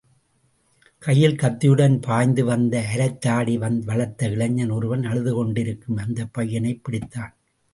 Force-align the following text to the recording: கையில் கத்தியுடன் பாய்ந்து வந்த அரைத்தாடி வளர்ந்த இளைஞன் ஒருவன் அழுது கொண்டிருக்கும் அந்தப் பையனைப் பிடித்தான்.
கையில் 0.99 1.35
கத்தியுடன் 1.35 1.99
பாய்ந்து 1.99 2.45
வந்த 2.45 2.85
அரைத்தாடி 2.93 3.83
வளர்ந்த 3.85 4.29
இளைஞன் 4.29 4.69
ஒருவன் 4.69 5.03
அழுது 5.03 5.33
கொண்டிருக்கும் 5.33 5.97
அந்தப் 5.97 6.33
பையனைப் 6.33 6.81
பிடித்தான். 6.89 7.33